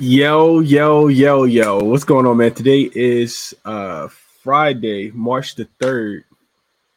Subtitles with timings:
[0.00, 1.78] Yo, yo, yo, yo.
[1.80, 2.54] What's going on, man?
[2.54, 6.22] Today is uh Friday, March the 3rd,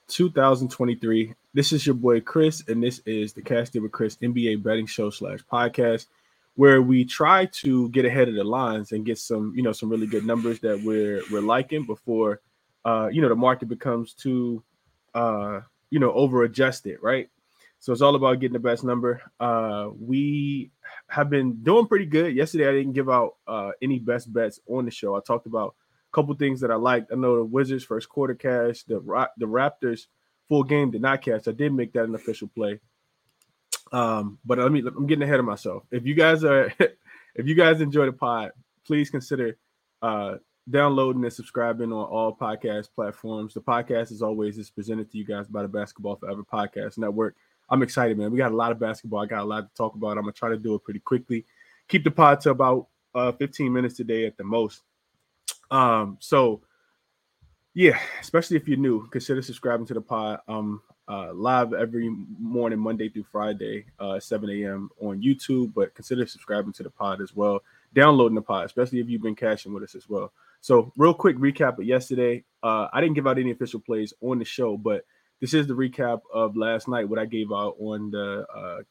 [0.08, 1.33] 2023.
[1.54, 5.10] This is your boy Chris, and this is the Cashed with Chris NBA betting show
[5.10, 6.06] slash podcast,
[6.56, 9.90] where we try to get ahead of the lines and get some, you know, some
[9.90, 12.40] really good numbers that we're we're liking before
[12.86, 14.63] uh, you know, the market becomes too
[15.13, 17.30] uh, you know, over adjusted, right?
[17.80, 19.22] So it's all about getting the best number.
[19.40, 20.70] Uh, we
[21.08, 22.36] have been doing pretty good.
[22.36, 25.16] Yesterday, I didn't give out uh, any best bets on the show.
[25.16, 25.76] I talked about
[26.12, 27.12] a couple things that I liked.
[27.12, 28.99] I know the Wizards first quarter cash, the
[29.38, 30.08] the Raptors
[30.48, 31.48] full game did not cash.
[31.48, 32.80] I did make that an official play.
[33.91, 35.84] Um, but let me I'm getting ahead of myself.
[35.91, 36.73] If you guys are
[37.35, 38.52] if you guys enjoy the pod,
[38.85, 39.58] please consider
[40.02, 40.35] uh,
[40.70, 43.54] downloading and subscribing on all podcast platforms.
[43.54, 47.35] The podcast, as always, is presented to you guys by the Basketball Forever Podcast Network.
[47.72, 48.32] I'm excited, man.
[48.32, 49.22] We got a lot of basketball.
[49.22, 50.18] I got a lot to talk about.
[50.18, 51.46] I'm gonna try to do it pretty quickly.
[51.88, 54.82] Keep the pod to about uh, 15 minutes today at the most.
[55.72, 56.62] Um, so
[57.74, 60.40] yeah, especially if you're new, consider subscribing to the pod.
[60.48, 64.89] Um, uh, live every morning, Monday through Friday, uh, 7 a.m.
[65.02, 65.73] on YouTube.
[65.73, 67.63] But consider subscribing to the pod as well,
[67.94, 70.31] downloading the pod, especially if you've been cashing with us as well.
[70.59, 72.44] So, real quick recap of yesterday.
[72.61, 75.06] Uh, I didn't give out any official plays on the show, but
[75.42, 78.81] this is the recap of last night, what I gave out on the uh,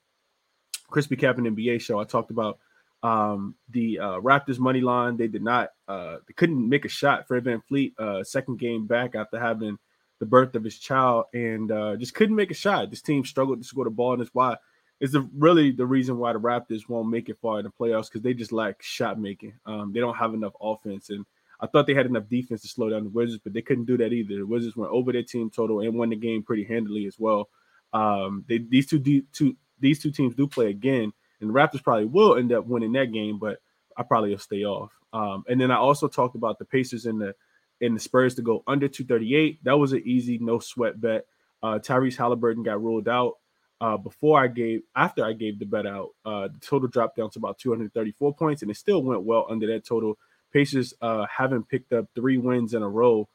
[0.90, 2.00] Crispy Cap and NBA show.
[2.00, 2.58] I talked about
[3.04, 5.16] um, the uh, Raptors money line.
[5.16, 9.14] They did not, uh, they couldn't make a shot for VanVleet, uh, second game back
[9.14, 9.78] after having
[10.18, 12.90] the birth of his child, and uh, just couldn't make a shot.
[12.90, 14.56] This team struggled to score the ball, and it's why
[14.98, 18.08] is the really the reason why the Raptors won't make it far in the playoffs
[18.08, 19.54] because they just lack shot making.
[19.64, 21.24] Um, they don't have enough offense, and
[21.60, 23.98] I thought they had enough defense to slow down the Wizards, but they couldn't do
[23.98, 24.36] that either.
[24.36, 27.48] The Wizards went over their team total and won the game pretty handily as well.
[27.92, 32.06] Um, they, these two, two these two teams do play again, and the Raptors probably
[32.06, 33.58] will end up winning that game, but
[33.96, 34.92] I probably will stay off.
[35.12, 37.34] Um, and then I also talked about the Pacers and the
[37.80, 39.64] and the Spurs to go under 238.
[39.64, 41.26] That was an easy, no sweat bet.
[41.62, 43.34] Uh, Tyrese Halliburton got ruled out
[43.80, 46.10] uh, before I gave after I gave the bet out.
[46.24, 49.66] Uh, the total dropped down to about 234 points, and it still went well under
[49.68, 50.18] that total
[50.52, 53.28] Pacers uh, haven't picked up three wins in a row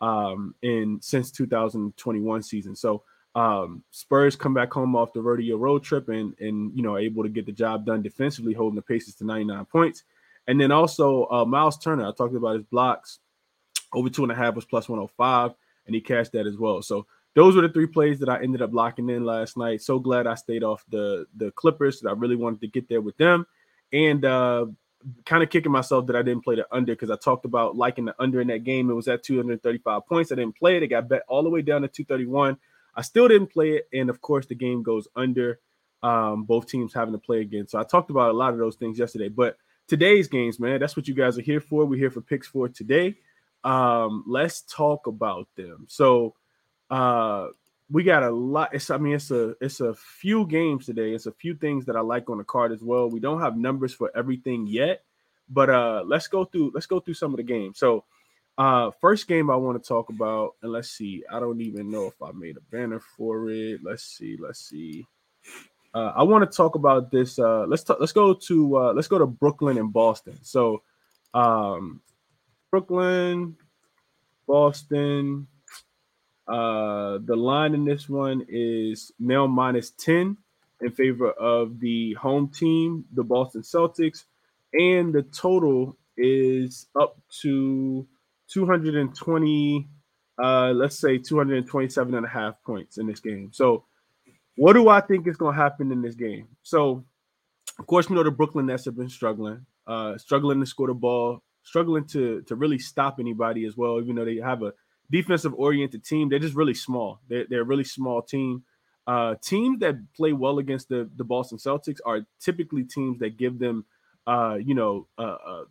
[0.00, 2.74] um, in since 2021 season.
[2.74, 3.02] So
[3.34, 7.22] um, Spurs come back home off the rodeo road trip and and you know able
[7.22, 10.04] to get the job done defensively, holding the Pacers to 99 points.
[10.48, 13.20] And then also uh, Myles Turner, I talked about his blocks
[13.92, 15.52] over two and a half was plus 105,
[15.86, 16.82] and he cashed that as well.
[16.82, 19.82] So those were the three plays that I ended up locking in last night.
[19.82, 22.04] So glad I stayed off the the Clippers.
[22.04, 23.46] I really wanted to get there with them.
[23.92, 24.66] And uh,
[25.24, 28.04] kind of kicking myself that I didn't play the under because I talked about liking
[28.04, 28.90] the under in that game.
[28.90, 30.32] It was at 235 points.
[30.32, 30.82] I didn't play it.
[30.82, 32.56] It got bet all the way down to 231.
[32.94, 33.88] I still didn't play it.
[33.92, 35.60] And of course, the game goes under.
[36.02, 37.68] Um, both teams having to play again.
[37.68, 39.28] So I talked about a lot of those things yesterday.
[39.28, 41.84] But today's games, man, that's what you guys are here for.
[41.84, 43.16] We're here for picks for today.
[43.64, 45.86] Um, let's talk about them.
[45.88, 46.34] So
[46.90, 47.48] uh
[47.90, 48.72] we got a lot.
[48.72, 51.12] It's I mean, it's a it's a few games today.
[51.12, 53.10] It's a few things that I like on the card as well.
[53.10, 55.02] We don't have numbers for everything yet,
[55.48, 57.78] but uh let's go through let's go through some of the games.
[57.78, 58.04] So
[58.58, 61.24] uh first game I want to talk about, and let's see.
[61.30, 63.80] I don't even know if I made a banner for it.
[63.82, 65.06] Let's see, let's see.
[65.92, 67.38] Uh, I want to talk about this.
[67.38, 70.38] Uh, let's talk, let's go to uh, let's go to Brooklyn and Boston.
[70.42, 70.82] So,
[71.34, 72.00] um,
[72.70, 73.56] Brooklyn,
[74.46, 75.48] Boston.
[76.50, 80.36] Uh, the line in this one is now minus 10
[80.80, 84.24] in favor of the home team, the Boston Celtics,
[84.72, 88.06] and the total is up to
[88.48, 89.88] 220
[90.42, 93.50] uh let's say 227 and a half points in this game.
[93.52, 93.84] So
[94.56, 96.48] what do I think is going to happen in this game?
[96.62, 97.04] So
[97.78, 100.94] of course we know the Brooklyn Nets have been struggling, uh struggling to score the
[100.94, 104.72] ball, struggling to to really stop anybody as well even though they have a
[105.10, 106.28] defensive oriented team.
[106.28, 107.20] They're just really small.
[107.28, 108.64] They're, they're a really small team.
[109.06, 113.58] Uh, teams that play well against the, the Boston Celtics are typically teams that give
[113.58, 113.84] them,
[114.26, 115.64] uh, you know, uh, uh,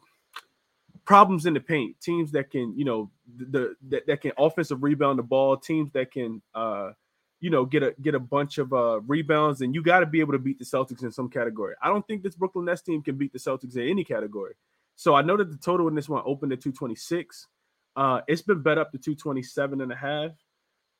[1.05, 1.99] problems in the paint.
[2.01, 5.55] Teams that can, you know, the, that, that can offensive rebound the ball.
[5.55, 6.91] Teams that can, uh,
[7.39, 9.61] you know, get a get a bunch of uh, rebounds.
[9.61, 11.75] And you got to be able to beat the Celtics in some category.
[11.81, 14.55] I don't think this Brooklyn Nets team can beat the Celtics in any category.
[14.95, 17.47] So I know that the total in this one opened at 226.
[17.95, 20.31] Uh, it's been bet up to 227 and a half.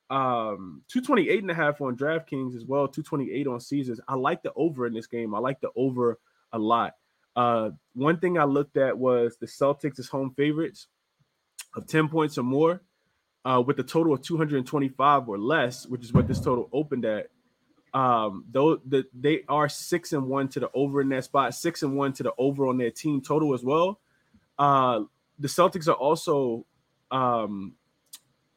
[0.10, 4.00] Um, 228 and a half on DraftKings as well, 228 on Caesars.
[4.08, 5.36] I like the over in this game.
[5.36, 6.20] I like the over
[6.52, 6.96] a lot.
[7.36, 10.88] Uh, one thing I looked at was the Celtics as home favorites
[11.76, 12.82] of 10 points or more,
[13.46, 17.28] uh, with a total of 225 or less, which is what this total opened at.
[17.94, 21.82] Um, though the they are six and one to the over in that spot, six
[21.82, 24.00] and one to the over on their team total as well.
[24.60, 25.04] Uh,
[25.40, 26.66] the Celtics are also,
[27.12, 27.74] um,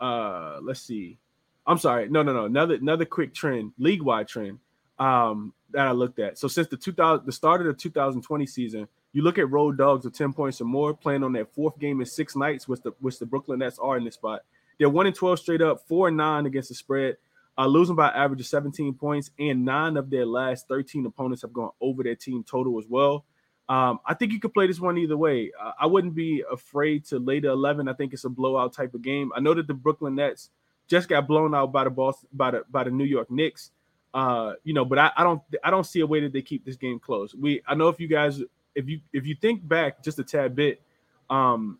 [0.01, 1.19] uh, let's see,
[1.67, 4.59] I'm sorry, no, no, no, another another quick trend, league wide trend,
[4.99, 6.39] um, that I looked at.
[6.39, 10.05] So since the 2000, the start of the 2020 season, you look at road dogs
[10.05, 12.93] with 10 points or more, playing on that fourth game in six nights, which the
[13.01, 14.43] which the Brooklyn Nets are in this spot.
[14.79, 17.17] They're one and 12 straight up, four and nine against the spread
[17.59, 21.53] uh, losing by average of 17 points, and nine of their last 13 opponents have
[21.53, 23.25] gone over their team total as well.
[23.69, 25.53] Um, I think you could play this one either way.
[25.61, 27.89] Uh, I wouldn't be afraid to lay the 11.
[27.89, 29.33] I think it's a blowout type of game.
[29.35, 30.51] I know that the Brooklyn Nets
[30.89, 33.71] just got blown out by the Boston by the by the New York Knicks.
[34.13, 36.65] Uh, you know, but I, I don't I don't see a way that they keep
[36.65, 37.35] this game close.
[37.35, 38.43] We I know if you guys
[38.75, 40.83] if you if you think back just a tad bit,
[41.31, 41.79] um,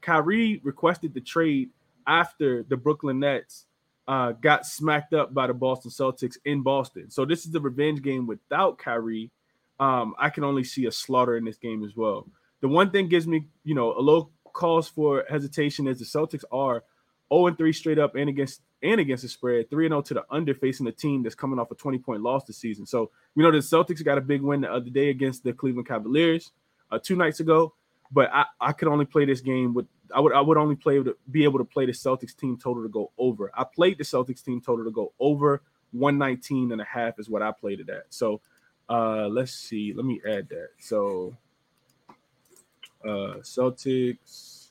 [0.00, 1.70] Kyrie requested the trade
[2.06, 3.66] after the Brooklyn Nets
[4.06, 7.10] uh, got smacked up by the Boston Celtics in Boston.
[7.10, 9.30] So this is the revenge game without Kyrie.
[9.84, 12.26] Um, I can only see a slaughter in this game as well.
[12.62, 16.44] The one thing gives me, you know, a little cause for hesitation is the Celtics
[16.50, 16.84] are
[17.30, 20.54] 0 3 straight up and against and against the spread, 3 0 to the under
[20.54, 22.86] facing a team that's coming off a 20 point loss this season.
[22.86, 25.86] So we know the Celtics got a big win the other day against the Cleveland
[25.86, 26.52] Cavaliers
[26.90, 27.74] uh, two nights ago.
[28.10, 31.02] But I, I could only play this game with I would I would only play
[31.02, 33.50] to be able to play the Celtics team total to go over.
[33.54, 37.42] I played the Celtics team total to go over 119 and a half is what
[37.42, 38.06] I played it at.
[38.08, 38.40] So
[38.88, 39.92] uh let's see.
[39.92, 40.68] Let me add that.
[40.78, 41.36] So
[43.04, 44.68] uh Celtics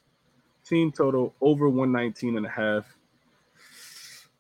[0.66, 2.96] team total over 119 and a half.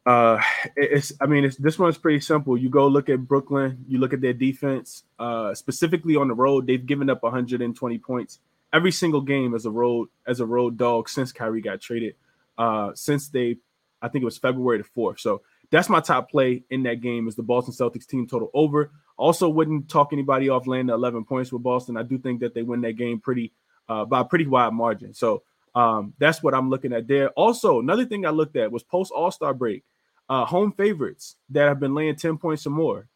[0.05, 0.41] Uh
[0.75, 2.57] it's I mean it's this one's pretty simple.
[2.57, 6.67] You go look at Brooklyn, you look at their defense, uh specifically on the road,
[6.67, 8.39] they've given up 120 points
[8.73, 12.15] every single game as a road as a road dog since Kyrie got traded.
[12.57, 13.57] Uh, since they,
[14.01, 15.19] I think it was February the fourth.
[15.19, 15.41] So
[15.73, 18.91] that's my top play in that game is the Boston Celtics team total over.
[19.17, 21.97] Also, wouldn't talk anybody off laying the 11 points with Boston.
[21.97, 23.51] I do think that they win that game pretty
[23.89, 25.15] uh, by a pretty wide margin.
[25.15, 25.41] So
[25.73, 27.29] um, that's what I'm looking at there.
[27.29, 29.83] Also, another thing I looked at was post All Star break,
[30.29, 33.07] uh, home favorites that have been laying 10 points or more.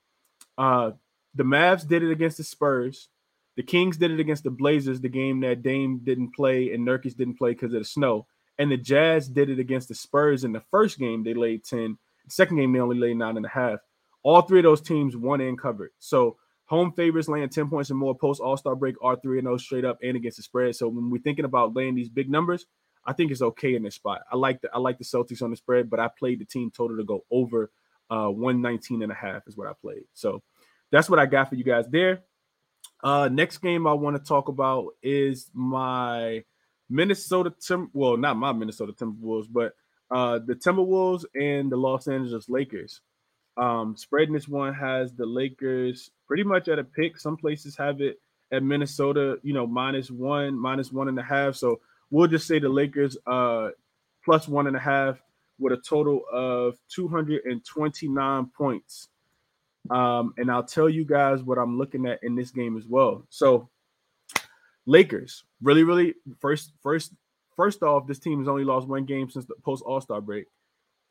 [0.57, 0.91] Uh,
[1.35, 3.09] the Mavs did it against the Spurs.
[3.55, 7.15] The Kings did it against the Blazers, the game that Dame didn't play and Nurkic
[7.15, 8.25] didn't play because of the snow.
[8.57, 11.23] And the Jazz did it against the Spurs in the first game.
[11.23, 11.99] They laid 10.
[12.27, 13.79] Second game, they only laid nine and a half.
[14.23, 15.91] All three of those teams won and covered.
[15.99, 19.45] So home favorites laying 10 points and more post All Star break are 3 and
[19.45, 20.75] 0 straight up and against the spread.
[20.75, 22.65] So when we're thinking about laying these big numbers,
[23.05, 24.21] I think it's okay in this spot.
[24.31, 26.71] I like the I like the Celtics on the spread, but I played the team
[26.71, 27.71] total to go over
[28.09, 30.03] uh 119 and a half is what I played.
[30.13, 30.43] So
[30.91, 32.23] that's what I got for you guys there.
[33.03, 36.43] Uh, next game I want to talk about is my
[36.89, 37.89] Minnesota Tim.
[37.93, 39.73] Well, not my Minnesota Timberwolves, but
[40.11, 43.01] uh, the Timberwolves and the Los Angeles Lakers.
[43.57, 47.17] Um, spreading this one has the Lakers pretty much at a pick.
[47.17, 48.19] Some places have it
[48.51, 51.55] at Minnesota, you know, minus one, minus one and a half.
[51.55, 51.79] So
[52.11, 53.69] we'll just say the Lakers uh
[54.23, 55.21] plus one and a half
[55.59, 59.09] with a total of 229 points.
[59.89, 63.25] Um, and I'll tell you guys what I'm looking at in this game as well.
[63.29, 63.69] So,
[64.85, 67.13] Lakers, really, really first, first,
[67.57, 70.45] first off, this team has only lost one game since the post All Star break.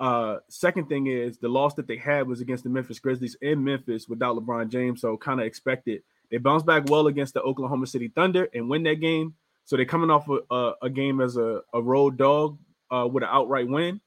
[0.01, 3.63] Uh, second thing is the loss that they had was against the Memphis Grizzlies in
[3.63, 6.03] Memphis without LeBron James, so kind of expected.
[6.31, 9.35] They bounced back well against the Oklahoma City Thunder and win that game.
[9.65, 12.59] So they're coming off a, a, a game as a, a road dog
[12.91, 14.01] uh, with an outright win.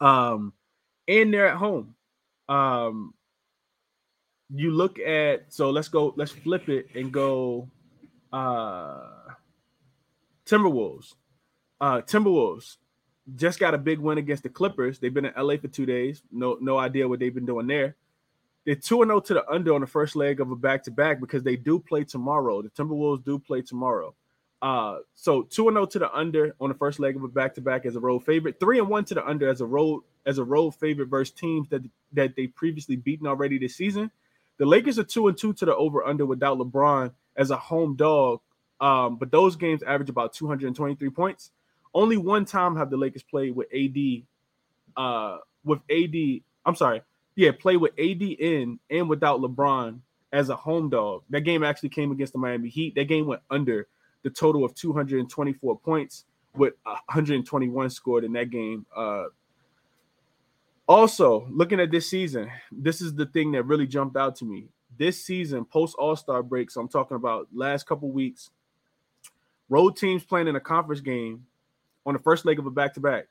[0.00, 0.52] Um,
[1.08, 1.94] and they're at home.
[2.48, 3.14] Um,
[4.54, 7.68] you look at so let's go let's flip it and go
[8.32, 9.10] uh
[10.46, 11.14] Timberwolves.
[11.80, 12.76] Uh Timberwolves
[13.34, 14.98] just got a big win against the Clippers.
[14.98, 16.22] They've been in LA for two days.
[16.30, 17.96] No, no idea what they've been doing there.
[18.64, 21.20] They're 2 0 to the under on the first leg of a back to back
[21.20, 22.62] because they do play tomorrow.
[22.62, 24.14] The Timberwolves do play tomorrow.
[24.62, 27.60] Uh, so 2 0 to the under on the first leg of a back to
[27.60, 30.38] back as a road favorite, 3 and 1 to the under as a road as
[30.38, 34.10] a road favorite versus teams that that they previously beaten already this season.
[34.58, 37.94] The Lakers are two and two to the over under without LeBron as a home
[37.94, 38.40] dog.
[38.80, 41.50] Um, but those games average about 223 points.
[41.96, 43.96] Only one time have the Lakers played with AD,
[44.98, 46.42] uh, with AD.
[46.66, 47.00] I'm sorry,
[47.36, 50.00] yeah, play with AD in and without LeBron
[50.30, 51.22] as a home dog.
[51.30, 52.96] That game actually came against the Miami Heat.
[52.96, 53.88] That game went under
[54.24, 58.84] the total of 224 points with 121 scored in that game.
[58.94, 59.24] Uh,
[60.86, 64.68] also, looking at this season, this is the thing that really jumped out to me.
[64.98, 68.50] This season, post All Star break, so I'm talking about last couple weeks,
[69.70, 71.46] road teams playing in a conference game
[72.06, 73.26] on the first leg of a back to back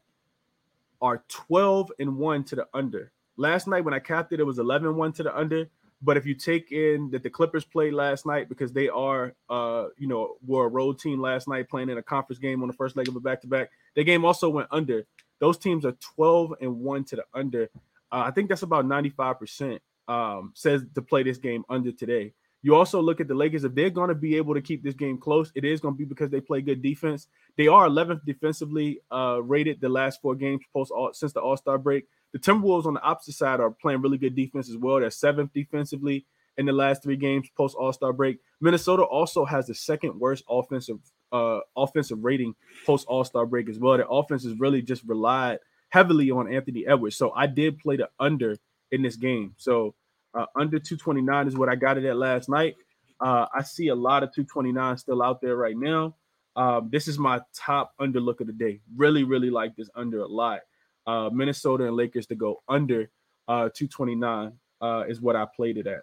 [1.01, 3.11] are 12 and 1 to the under.
[3.37, 5.69] last night when I capped it, it was 11-1 to the under.
[6.01, 9.87] But if you take in that the Clippers played last night because they are, uh,
[9.97, 12.73] you know, were a road team last night playing in a conference game on the
[12.73, 13.71] first leg of a back to back.
[13.95, 15.07] The game also went under.
[15.39, 17.69] Those teams are 12 and one to the under.
[18.11, 22.33] Uh, I think that's about 95 percent um, says to play this game under today.
[22.65, 23.63] You also look at the Lakers.
[23.63, 25.97] If they're going to be able to keep this game close, it is going to
[25.99, 27.27] be because they play good defense.
[27.57, 31.55] They are 11th defensively uh, rated the last four games post all since the All
[31.57, 32.07] Star break.
[32.33, 34.99] The Timberwolves on the opposite side are playing really good defense as well.
[34.99, 36.25] They're seventh defensively
[36.57, 38.39] in the last three games post All Star break.
[38.61, 40.97] Minnesota also has the second worst offensive
[41.31, 43.97] uh, offensive rating post All Star break as well.
[43.97, 47.15] Their offense is really just relied heavily on Anthony Edwards.
[47.15, 48.57] So I did play the under
[48.89, 49.53] in this game.
[49.57, 49.93] So
[50.35, 52.75] uh, under 229 is what I got it at last night.
[53.19, 56.15] Uh, I see a lot of 229 still out there right now.
[56.55, 58.79] Um, this is my top under look of the day.
[58.95, 60.61] Really, really like this under a lot
[61.07, 63.09] uh, Minnesota and Lakers to go under
[63.47, 64.51] uh, 229
[64.81, 66.01] uh, is what I played it at.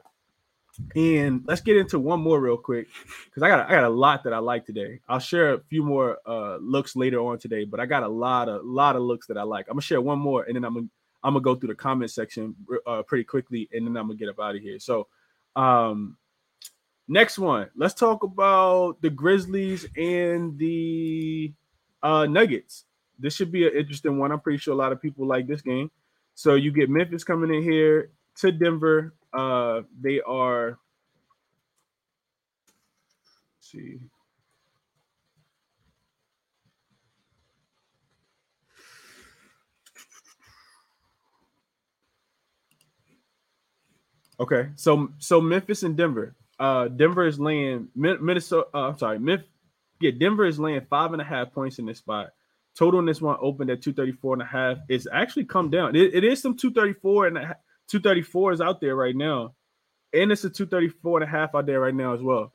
[0.96, 2.88] And let's get into one more real quick
[3.26, 5.00] because I got I got a lot that I like today.
[5.06, 8.48] I'll share a few more uh, looks later on today, but I got a lot
[8.48, 9.66] of lot of looks that I like.
[9.68, 10.86] I'm gonna share one more, and then I'm gonna
[11.24, 12.54] I'm gonna go through the comment section
[12.86, 14.78] uh, pretty quickly, and then I'm gonna get up out of here.
[14.78, 15.08] So,
[15.56, 16.16] um,
[17.08, 21.52] next one, let's talk about the Grizzlies and the
[22.02, 22.84] uh, Nuggets
[23.22, 24.32] this should be an interesting one.
[24.32, 25.90] I'm pretty sure a lot of people like this game.
[26.34, 29.14] So you get Memphis coming in here to Denver.
[29.32, 30.78] Uh, they are.
[33.60, 33.98] see.
[44.42, 46.34] Okay, so so Memphis and Denver.
[46.58, 48.66] Uh, Denver is laying Minnesota.
[48.74, 49.46] Uh, I'm sorry, Memphis.
[50.00, 52.30] Yeah, Denver is laying five and a half points in this spot.
[52.76, 54.78] Total in this one opened at 234 and a half.
[54.88, 55.94] It's actually come down.
[55.94, 57.56] it, it is some 234 and a,
[57.86, 59.54] 234 is out there right now.
[60.12, 62.52] And it's a 234 and a half out there right now as well.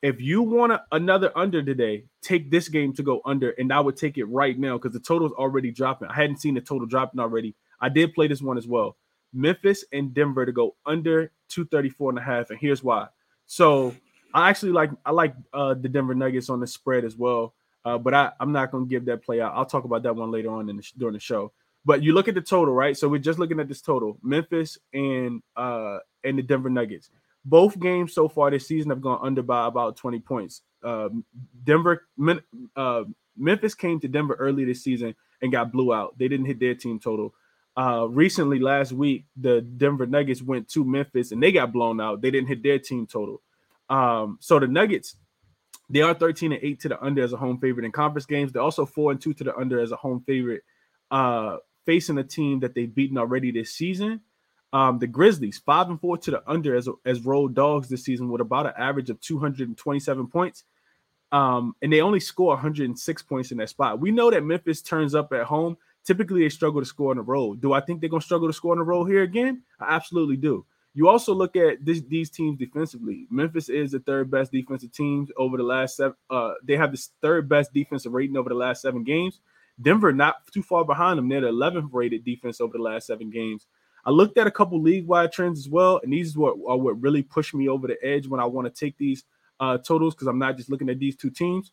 [0.00, 3.80] If you want a, another under today, take this game to go under, and I
[3.80, 6.08] would take it right now because the total's already dropping.
[6.08, 7.54] I hadn't seen the total dropping already.
[7.82, 8.96] I did play this one as well.
[9.32, 12.50] Memphis and Denver to go under 234 and a half.
[12.50, 13.08] And here's why.
[13.46, 13.94] So
[14.34, 17.54] I actually like I like uh, the Denver Nuggets on the spread as well.
[17.84, 19.52] Uh, but I, I'm not going to give that play out.
[19.54, 21.52] I'll talk about that one later on in the, during the show.
[21.84, 22.96] But you look at the total, right?
[22.96, 27.10] So we're just looking at this total: Memphis and uh and the Denver Nuggets.
[27.44, 30.62] Both games so far this season have gone under by about 20 points.
[30.82, 31.08] Uh,
[31.64, 32.06] Denver,
[32.76, 33.04] uh,
[33.36, 36.18] Memphis came to Denver early this season and got blew out.
[36.18, 37.32] They didn't hit their team total.
[37.78, 42.20] Uh, recently, last week, the Denver Nuggets went to Memphis and they got blown out.
[42.20, 43.40] They didn't hit their team total.
[43.88, 45.16] Um, so the Nuggets
[45.90, 48.52] they are 13 and 8 to the under as a home favorite in conference games.
[48.52, 50.62] They're also 4 and 2 to the under as a home favorite,
[51.10, 54.20] uh, facing a team that they've beaten already this season.
[54.72, 58.28] Um, the Grizzlies, 5 and 4 to the under as, as road dogs this season
[58.28, 60.64] with about an average of 227 points.
[61.32, 63.98] Um, and they only score 106 points in that spot.
[63.98, 65.78] We know that Memphis turns up at home.
[66.08, 67.60] Typically, they struggle to score on the road.
[67.60, 69.62] Do I think they're going to struggle to score on the road here again?
[69.78, 70.64] I absolutely do.
[70.94, 73.26] You also look at this, these teams defensively.
[73.30, 76.16] Memphis is the third best defensive team over the last seven.
[76.30, 79.40] Uh, they have the third best defensive rating over the last seven games.
[79.82, 81.28] Denver not too far behind them.
[81.28, 83.66] They're the 11th rated defense over the last seven games.
[84.06, 87.02] I looked at a couple league wide trends as well, and these what are what
[87.02, 89.24] really push me over the edge when I want to take these
[89.60, 91.70] uh, totals because I'm not just looking at these two teams.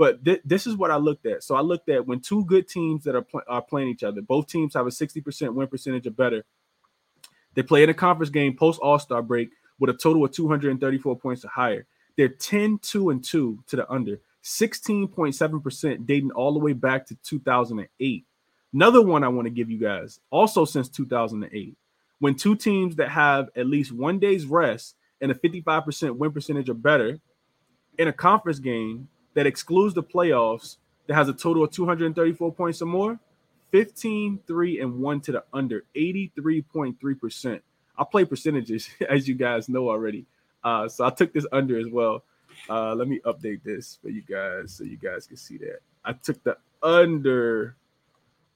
[0.00, 1.42] But th- this is what I looked at.
[1.42, 4.22] So I looked at when two good teams that are, pl- are playing each other,
[4.22, 6.42] both teams have a 60% win percentage or better.
[7.52, 11.18] They play in a conference game post All Star break with a total of 234
[11.18, 11.86] points or higher.
[12.16, 17.14] They're 10, 2, and 2 to the under, 16.7% dating all the way back to
[17.16, 18.24] 2008.
[18.72, 21.76] Another one I want to give you guys, also since 2008,
[22.20, 26.70] when two teams that have at least one day's rest and a 55% win percentage
[26.70, 27.18] or better
[27.98, 32.82] in a conference game that excludes the playoffs that has a total of 234 points
[32.82, 33.18] or more,
[33.72, 37.60] 15, 3, and 1 to the under, 83.3%.
[37.98, 40.26] I play percentages, as you guys know already.
[40.62, 42.24] Uh, so I took this under as well.
[42.68, 45.80] Uh, let me update this for you guys so you guys can see that.
[46.04, 47.76] I took the under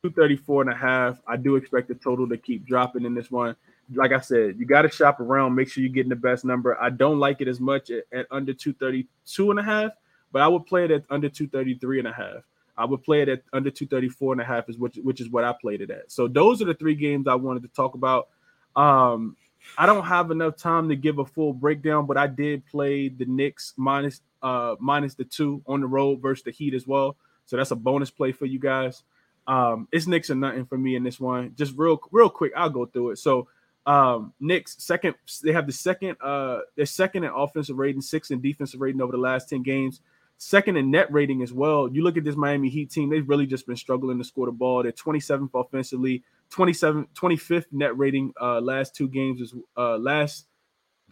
[0.02, 1.20] 234 and a half.
[1.26, 3.56] I do expect the total to keep dropping in this one.
[3.94, 6.80] Like I said, you got to shop around, make sure you're getting the best number.
[6.80, 9.92] I don't like it as much at, at under 232 and a half,
[10.34, 12.42] but I would play it at under 233 and a half.
[12.76, 15.44] I would play it at under 234 and a half is which which is what
[15.44, 16.10] I played it at.
[16.10, 18.28] So those are the three games I wanted to talk about.
[18.74, 19.36] Um,
[19.78, 23.24] I don't have enough time to give a full breakdown, but I did play the
[23.26, 27.16] Knicks minus uh minus the two on the road versus the Heat as well.
[27.46, 29.04] So that's a bonus play for you guys.
[29.46, 31.54] Um, it's Knicks or nothing for me in this one.
[31.56, 33.18] Just real, real quick, I'll go through it.
[33.18, 33.48] So,
[33.86, 38.40] um, Knicks second, they have the second, uh, they're second in offensive rating, sixth in
[38.40, 40.00] defensive rating over the last ten games,
[40.44, 41.88] second in net rating as well.
[41.90, 44.52] You look at this Miami Heat team; they've really just been struggling to score the
[44.52, 44.82] ball.
[44.82, 48.32] They're 27th offensively, 27, 25th net rating.
[48.40, 50.46] Uh, last two games is uh last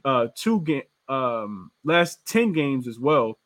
[0.04, 3.38] uh two game um last ten games as well.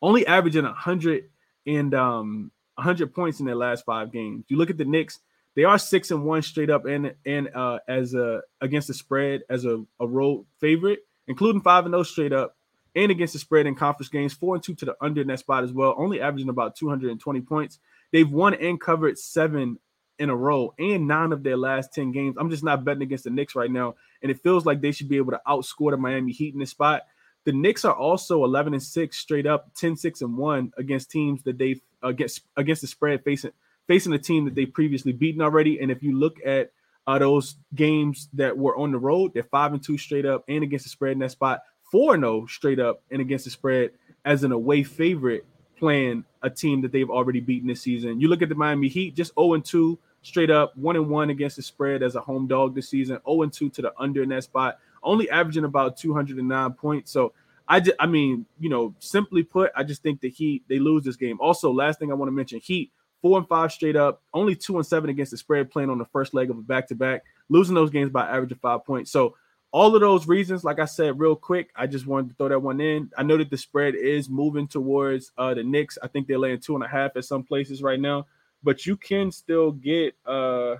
[0.00, 1.30] Only averaging a hundred
[1.66, 4.44] and um 100 points in their last five games.
[4.48, 5.20] You look at the Knicks;
[5.54, 9.42] they are six and one straight up and and uh, as a against the spread
[9.50, 12.57] as a, a road favorite, including five and zero straight up
[12.98, 14.34] and against the spread in conference games.
[14.34, 17.40] Four and two to the under in that spot as well, only averaging about 220
[17.42, 17.78] points.
[18.10, 19.78] They've won and covered seven
[20.18, 22.36] in a row and nine of their last 10 games.
[22.38, 23.94] I'm just not betting against the Knicks right now.
[24.20, 26.70] And it feels like they should be able to outscore the Miami Heat in this
[26.70, 27.02] spot.
[27.44, 31.42] The Knicks are also 11 and 6 straight up, 10 6 and 1 against teams
[31.44, 33.52] that they've against against the spread facing
[33.86, 35.78] facing a team that they previously beaten already.
[35.80, 36.72] And if you look at
[37.06, 40.64] uh, those games that were on the road, they're five and two straight up and
[40.64, 43.90] against the spread in that spot, four and zero straight up and against the spread
[44.24, 45.44] as an away favorite
[45.78, 48.20] playing a team that they've already beaten this season.
[48.20, 51.30] You look at the Miami Heat, just 0 and 2 straight up, 1 and 1
[51.30, 54.22] against the spread as a home dog this season, 0 and 2 to the under
[54.22, 57.12] in that spot, only averaging about 209 points.
[57.12, 57.32] So
[57.68, 61.04] I just, I mean, you know, simply put, I just think the Heat they lose
[61.04, 61.38] this game.
[61.40, 62.90] Also, last thing I want to mention, Heat
[63.20, 66.04] four and five straight up, only two and seven against the spread, playing on the
[66.06, 69.10] first leg of a back to back, losing those games by average of five points.
[69.10, 69.34] So
[69.70, 72.60] all of those reasons, like I said, real quick, I just wanted to throw that
[72.60, 73.10] one in.
[73.16, 75.98] I know that the spread is moving towards uh, the Knicks.
[76.02, 78.26] I think they're laying two and a half at some places right now,
[78.62, 80.76] but you can still get uh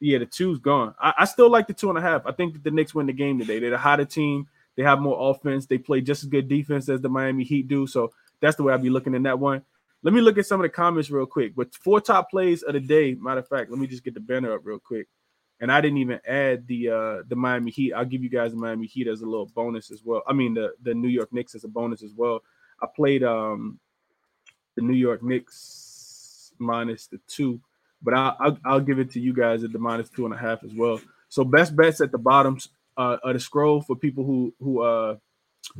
[0.00, 0.94] yeah, the two's gone.
[1.00, 2.26] I, I still like the two and a half.
[2.26, 3.58] I think that the Knicks win the game today.
[3.58, 4.46] They're the hotter team.
[4.76, 5.66] They have more offense.
[5.66, 7.86] They play just as good defense as the Miami Heat do.
[7.86, 9.62] So that's the way I'd be looking in that one.
[10.02, 11.54] Let me look at some of the comments real quick.
[11.56, 13.14] But four top plays of the day.
[13.14, 15.08] Matter of fact, let me just get the banner up real quick.
[15.60, 17.92] And I didn't even add the uh the Miami Heat.
[17.92, 20.22] I'll give you guys the Miami Heat as a little bonus as well.
[20.26, 22.42] I mean the the New York Knicks as a bonus as well.
[22.82, 23.78] I played um
[24.76, 27.60] the New York Knicks minus the two,
[28.02, 30.38] but I'll, I'll, I'll give it to you guys at the minus two and a
[30.38, 31.00] half as well.
[31.28, 35.16] So best bets at the bottoms uh, of the scroll for people who who uh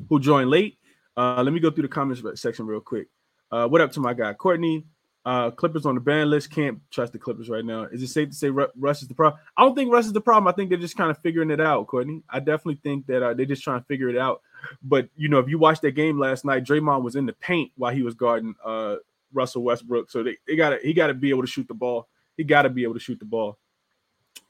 [0.08, 0.78] who joined late.
[1.16, 3.08] Uh, let me go through the comments section real quick.
[3.50, 4.84] Uh, what up to my guy Courtney?
[5.24, 6.50] Uh, Clippers on the ban list.
[6.50, 7.84] Can't trust the Clippers right now.
[7.84, 9.40] Is it safe to say Russ is the problem?
[9.56, 10.48] I don't think Russ is the problem.
[10.48, 12.22] I think they're just kind of figuring it out, Courtney.
[12.28, 14.42] I definitely think that uh, they're just trying to figure it out.
[14.82, 17.72] But you know, if you watched that game last night, Draymond was in the paint
[17.76, 18.96] while he was guarding uh,
[19.32, 20.10] Russell Westbrook.
[20.10, 22.08] So they, they got to he got to be able to shoot the ball.
[22.36, 23.58] He got to be able to shoot the ball.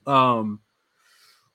[0.06, 0.60] Um,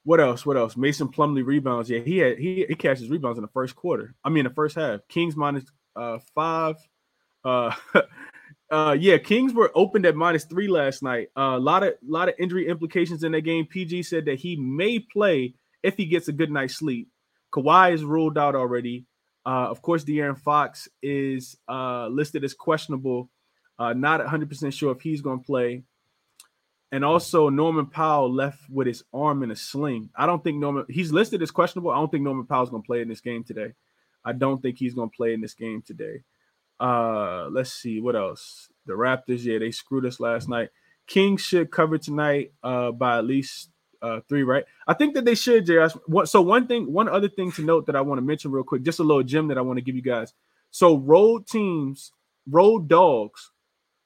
[0.03, 0.45] what else?
[0.45, 0.77] What else?
[0.77, 1.89] Mason Plumlee rebounds.
[1.89, 4.15] Yeah, he had he he catches rebounds in the first quarter.
[4.23, 5.01] I mean, the first half.
[5.08, 6.77] Kings minus uh five.
[7.43, 7.73] Uh,
[8.71, 11.29] uh, yeah, Kings were opened at minus three last night.
[11.36, 13.65] A uh, lot of lot of injury implications in that game.
[13.65, 17.10] PG said that he may play if he gets a good night's sleep.
[17.51, 19.05] Kawhi is ruled out already.
[19.45, 23.29] Uh, of course, De'Aaron Fox is uh listed as questionable.
[23.79, 25.84] Uh, not 100% sure if he's going to play.
[26.91, 30.10] And also Norman Powell left with his arm in a sling.
[30.15, 31.91] I don't think Norman he's listed as questionable.
[31.91, 33.73] I don't think Norman Powell's gonna play in this game today.
[34.25, 36.23] I don't think he's gonna play in this game today.
[36.80, 38.70] Uh let's see what else.
[38.86, 40.70] The Raptors, yeah, they screwed us last night.
[41.08, 44.65] Kings should cover tonight uh by at least uh three, right?
[44.88, 46.28] I think that they should, JS.
[46.28, 48.84] So one thing, one other thing to note that I want to mention real quick,
[48.84, 50.34] just a little gem that I want to give you guys.
[50.72, 52.12] So road teams,
[52.50, 53.52] road dogs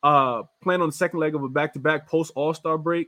[0.03, 3.07] uh playing on the second leg of a back-to-back post all-star break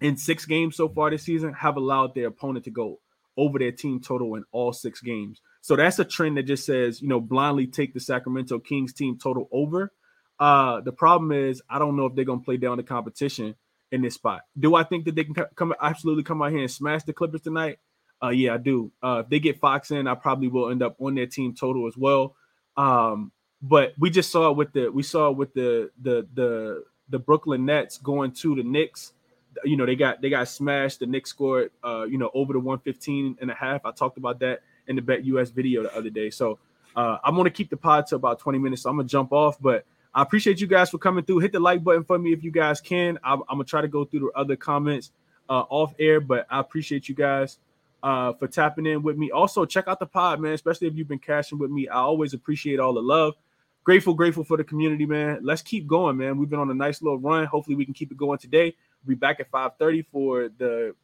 [0.00, 3.00] in six games so far this season have allowed their opponent to go
[3.36, 7.02] over their team total in all six games so that's a trend that just says
[7.02, 9.92] you know blindly take the sacramento kings team total over
[10.38, 13.54] uh the problem is i don't know if they're going to play down the competition
[13.90, 16.70] in this spot do i think that they can come absolutely come out here and
[16.70, 17.78] smash the clippers tonight
[18.22, 20.94] uh yeah i do uh if they get fox in i probably will end up
[21.00, 22.36] on their team total as well
[22.76, 26.84] um but we just saw it with the we saw it with the the the
[27.08, 29.12] the Brooklyn Nets going to the Knicks.
[29.64, 31.00] You know, they got they got smashed.
[31.00, 33.84] The Knicks scored uh, you know, over the 115 and a half.
[33.84, 36.30] I talked about that in the BetUS video the other day.
[36.30, 36.58] So
[36.94, 38.82] uh, I'm gonna keep the pod to about 20 minutes.
[38.82, 41.40] So I'm gonna jump off, but I appreciate you guys for coming through.
[41.40, 43.18] Hit the like button for me if you guys can.
[43.22, 45.12] I'm, I'm gonna try to go through the other comments
[45.48, 47.58] uh, off air, but I appreciate you guys
[48.02, 49.30] uh, for tapping in with me.
[49.30, 50.52] Also, check out the pod, man.
[50.52, 51.88] Especially if you've been cashing with me.
[51.88, 53.34] I always appreciate all the love
[53.86, 55.38] grateful, grateful for the community, man.
[55.42, 56.36] Let's keep going, man.
[56.36, 57.46] We've been on a nice little run.
[57.46, 58.74] Hopefully, we can keep it going today.
[59.04, 60.94] We'll be back at 5:30 for the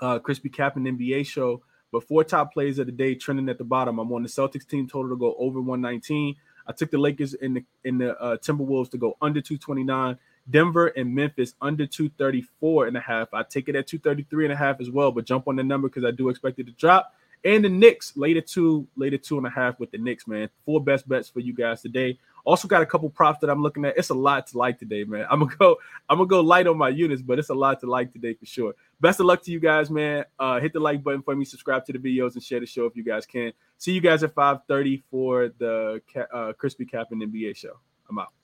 [0.00, 1.62] uh, Crispy Cap and NBA show.
[1.92, 3.98] But four top plays of the day trending at the bottom.
[3.98, 6.34] I'm on the Celtics team total to go over 119.
[6.66, 10.18] I took the Lakers in the in the uh, Timberwolves to go under 229.
[10.50, 13.32] Denver and Memphis under 234 and a half.
[13.32, 15.88] I take it at 233 and a half as well, but jump on the number
[15.88, 17.14] because I do expect it to drop.
[17.44, 20.48] And the Knicks later two, later two and a half with the Knicks, man.
[20.64, 22.18] Four best bets for you guys today.
[22.44, 23.96] Also got a couple props that I'm looking at.
[23.96, 25.26] It's a lot to like today, man.
[25.30, 25.76] I'm gonna go,
[26.08, 28.46] I'm gonna go light on my units, but it's a lot to like today for
[28.46, 28.74] sure.
[29.00, 30.24] Best of luck to you guys, man.
[30.38, 32.86] Uh, hit the like button for me, subscribe to the videos, and share the show
[32.86, 33.52] if you guys can.
[33.78, 36.00] See you guys at 5:30 for the
[36.32, 37.78] uh, Crispy Cap and NBA show.
[38.08, 38.41] I'm out.